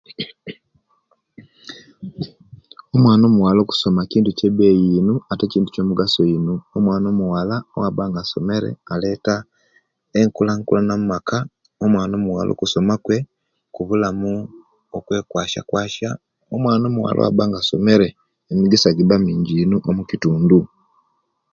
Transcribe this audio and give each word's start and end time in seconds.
Omwaana 2.95 3.25
muwala 3.35 3.59
okusoma 3.61 4.01
kintu 4.11 4.29
kyabeyi 4.37 4.87
ino 4.99 5.15
ate 5.31 5.45
kintu 5.53 5.69
kyamugaso 5.73 6.21
ino 6.37 6.55
omwaana 6.75 7.07
omuwala 7.13 7.55
obwabanga 7.73 8.17
asomere 8.21 8.69
aleta 8.93 9.35
enkulankulana 10.19 10.93
mumaka 10.99 11.37
omwaana 11.83 12.15
muwala 12.23 12.49
okusoma 12.53 12.93
kwe 13.05 13.17
kubulamu 13.73 14.31
kwekwashakwasha 15.05 16.09
omwaana 16.53 16.87
muwala 16.93 17.17
obwabanga 17.21 17.57
asomere 17.59 18.07
emikisa 18.51 18.97
gibamingi 18.97 19.55
omukitundu. 19.89 20.59